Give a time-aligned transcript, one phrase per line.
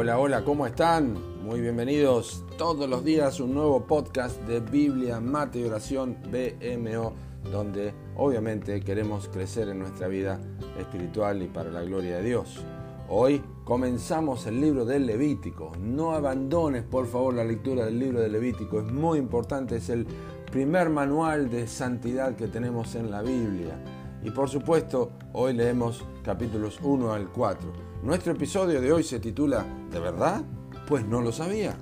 [0.00, 1.16] Hola, hola, ¿cómo están?
[1.42, 7.14] Muy bienvenidos todos los días un nuevo podcast de Biblia, Mate y Oración BMO,
[7.50, 10.40] donde obviamente queremos crecer en nuestra vida
[10.78, 12.64] espiritual y para la gloria de Dios.
[13.08, 15.72] Hoy comenzamos el libro del Levítico.
[15.80, 20.06] No abandones por favor la lectura del libro del Levítico, es muy importante, es el
[20.52, 23.82] primer manual de santidad que tenemos en la Biblia.
[24.22, 27.72] Y por supuesto, hoy leemos capítulos 1 al 4.
[28.02, 30.42] Nuestro episodio de hoy se titula ¿De verdad?
[30.88, 31.76] Pues no lo sabía.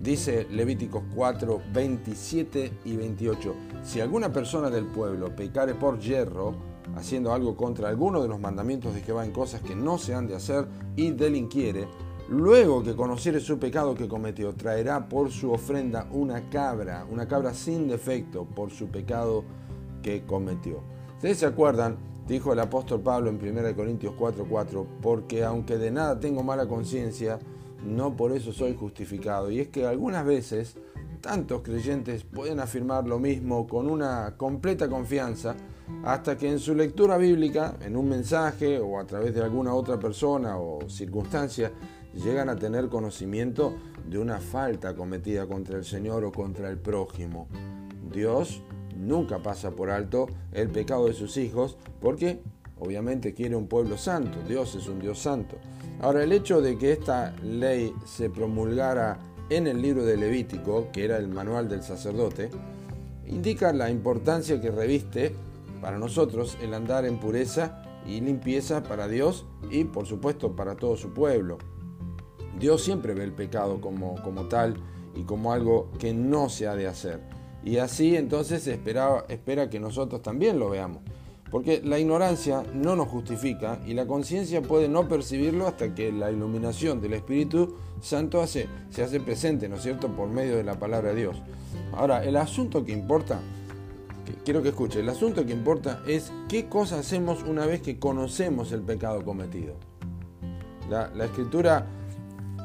[0.00, 3.54] Dice Levíticos 4, 27 y 28.
[3.84, 6.56] Si alguna persona del pueblo pecare por hierro,
[6.96, 10.26] haciendo algo contra alguno de los mandamientos de Jehová en cosas que no se han
[10.26, 11.86] de hacer y delinquiere,
[12.28, 17.54] luego que conociere su pecado que cometió, traerá por su ofrenda una cabra, una cabra
[17.54, 19.44] sin defecto por su pecado
[20.02, 20.82] que cometió.
[21.22, 26.18] Ustedes se acuerdan, dijo el apóstol Pablo en 1 Corintios 4:4, porque aunque de nada
[26.18, 27.38] tengo mala conciencia,
[27.86, 29.48] no por eso soy justificado.
[29.48, 30.74] Y es que algunas veces
[31.20, 35.54] tantos creyentes pueden afirmar lo mismo con una completa confianza,
[36.02, 40.00] hasta que en su lectura bíblica, en un mensaje o a través de alguna otra
[40.00, 41.70] persona o circunstancia,
[42.14, 43.76] llegan a tener conocimiento
[44.10, 47.46] de una falta cometida contra el Señor o contra el prójimo.
[48.12, 48.60] Dios
[49.02, 52.40] nunca pasa por alto el pecado de sus hijos porque
[52.78, 55.56] obviamente quiere un pueblo santo, Dios es un Dios santo.
[56.00, 61.04] Ahora, el hecho de que esta ley se promulgara en el libro de Levítico, que
[61.04, 62.50] era el manual del sacerdote,
[63.26, 65.32] indica la importancia que reviste
[65.80, 70.96] para nosotros el andar en pureza y limpieza para Dios y por supuesto para todo
[70.96, 71.58] su pueblo.
[72.58, 74.76] Dios siempre ve el pecado como, como tal
[75.14, 77.20] y como algo que no se ha de hacer.
[77.64, 81.02] Y así entonces espera, espera que nosotros también lo veamos.
[81.50, 86.30] Porque la ignorancia no nos justifica y la conciencia puede no percibirlo hasta que la
[86.30, 88.68] iluminación del Espíritu Santo se
[89.02, 91.36] hace presente, ¿no es cierto?, por medio de la palabra de Dios.
[91.92, 93.38] Ahora, el asunto que importa,
[94.46, 98.72] quiero que escuche, el asunto que importa es qué cosa hacemos una vez que conocemos
[98.72, 99.74] el pecado cometido.
[100.88, 101.86] La escritura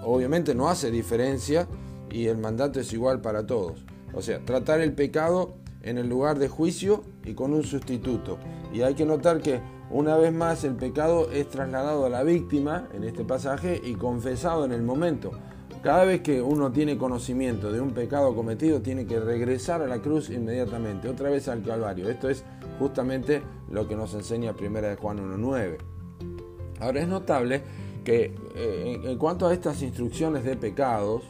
[0.04, 1.68] obviamente no hace diferencia
[2.10, 3.84] y el mandato es igual para todos.
[4.14, 8.38] O sea, tratar el pecado en el lugar de juicio y con un sustituto.
[8.74, 9.60] Y hay que notar que
[9.90, 14.66] una vez más el pecado es trasladado a la víctima en este pasaje y confesado
[14.66, 15.32] en el momento.
[15.82, 20.00] Cada vez que uno tiene conocimiento de un pecado cometido, tiene que regresar a la
[20.02, 22.10] cruz inmediatamente, otra vez al Calvario.
[22.10, 22.44] Esto es
[22.80, 25.78] justamente lo que nos enseña 1 de Juan 1.9.
[26.82, 27.62] Ahora es notable
[28.04, 31.24] que eh, en cuanto a estas instrucciones de pecados,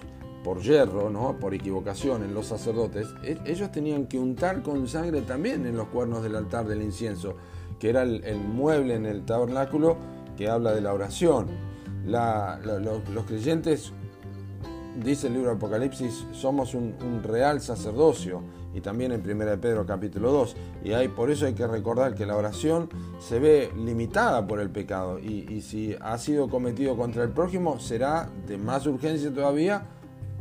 [0.47, 1.37] por hierro, ¿no?
[1.37, 5.89] por equivocación en los sacerdotes, e, ellos tenían que untar con sangre también en los
[5.89, 7.35] cuernos del altar del incienso,
[7.77, 9.97] que era el, mueble en el tabernáculo
[10.37, 11.47] que habla de la oración.
[12.05, 13.91] los creyentes,
[15.03, 18.41] dice el libro de Apocalipsis, somos un, real sacerdocio,
[18.73, 20.55] y también en 1 Pedro capítulo 2.
[20.85, 22.87] Y hay, por eso hay que recordar que la oración
[23.19, 27.81] se ve limitada por el pecado, y, y si ha sido cometido contra el prójimo,
[27.81, 29.87] será de más urgencia todavía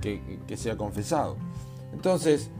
[0.00, 1.36] que, sea confesado.
[1.92, 2.50] Entonces,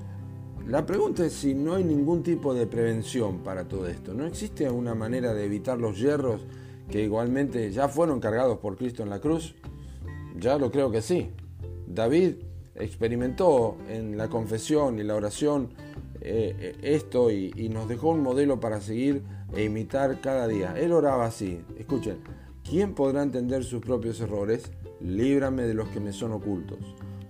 [0.67, 4.15] la pregunta es si no hay ningún tipo de prevención para todo esto.
[4.15, 6.43] ¿No existe una manera de evitar los hierros
[6.91, 9.55] que igualmente ya fueron cargados por Cristo en la cruz?
[10.39, 11.31] Ya lo creo que sí.
[11.87, 12.35] David
[12.75, 15.71] experimentó en la confesión y la oración
[16.21, 19.23] eh, esto y, nos dejó un modelo para seguir
[19.55, 20.75] e imitar cada día.
[20.77, 21.61] Él oraba así.
[21.79, 22.19] Escuchen,
[22.69, 24.73] ¿quién podrá entender sus propios errores?
[25.01, 26.79] Líbrame de los que me son ocultos.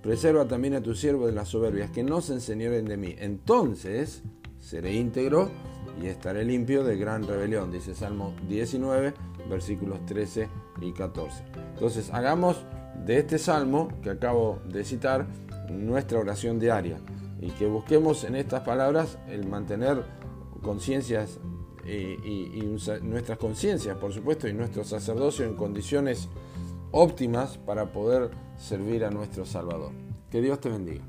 [0.06, 3.16] Preserva también a tu siervo de las soberbias, que no se enseñoren de mí.
[3.18, 4.22] Entonces
[4.60, 5.50] seré íntegro
[6.00, 9.14] y estaré limpio de gran rebelión, dice Salmo 19,
[9.50, 10.48] versículos 13
[10.80, 11.42] y 14.
[11.74, 12.64] Entonces hagamos
[13.04, 15.26] de este salmo que acabo de citar
[15.72, 17.00] nuestra oración diaria
[17.40, 20.04] y que busquemos en estas palabras el mantener
[20.62, 21.40] conciencias
[21.84, 22.60] y,
[23.02, 26.28] nuestras conciencias, por supuesto, y nuestro sacerdocio en condiciones
[26.92, 29.92] óptimas para poder servir a nuestro Salvador.
[30.30, 31.02] Que Dios te bendiga.